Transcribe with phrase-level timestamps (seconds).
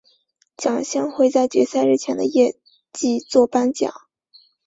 [0.57, 2.55] 奖项会在决赛日前的夜
[2.91, 3.93] 祭作颁奖。